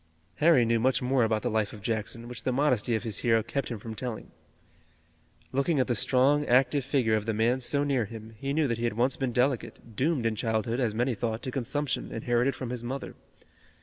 Harry 0.37 0.65
knew 0.65 0.79
much 0.79 0.99
more 0.99 1.23
about 1.23 1.43
the 1.43 1.47
life 1.51 1.73
of 1.73 1.81
Jackson, 1.83 2.27
which 2.27 2.43
the 2.43 2.51
modesty 2.51 2.95
of 2.95 3.03
his 3.03 3.19
hero 3.19 3.43
kept 3.43 3.69
him 3.69 3.77
from 3.77 3.93
telling. 3.93 4.31
Looking 5.51 5.79
at 5.79 5.85
the 5.85 5.93
strong, 5.93 6.43
active 6.47 6.83
figure 6.83 7.13
of 7.13 7.27
the 7.27 7.35
man 7.35 7.59
so 7.59 7.83
near 7.83 8.05
him 8.05 8.33
he 8.39 8.51
knew 8.51 8.67
that 8.67 8.79
he 8.79 8.85
had 8.85 8.97
once 8.97 9.15
been 9.15 9.31
delicate, 9.31 9.95
doomed 9.95 10.25
in 10.25 10.35
childhood, 10.35 10.79
as 10.79 10.95
many 10.95 11.13
thought, 11.13 11.43
to 11.43 11.51
consumption, 11.51 12.11
inherited 12.11 12.55
from 12.55 12.71
his 12.71 12.81
mother. 12.81 13.13